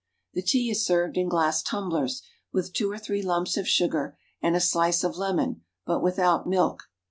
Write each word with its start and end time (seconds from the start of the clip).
The 0.33 0.41
tea 0.41 0.71
is 0.71 0.83
served 0.83 1.15
in 1.15 1.29
glass 1.29 1.61
tumblers, 1.61 2.23
with 2.51 2.73
two 2.73 2.89
or 2.91 2.97
three 2.97 3.21
lumps 3.21 3.55
of 3.55 3.67
sugar 3.67 4.17
and 4.41 4.55
a 4.55 4.59
slice 4.59 5.03
of 5.03 5.15
lemon, 5.15 5.61
but 5.85 6.01
without 6.01 6.47
milk. 6.47 6.89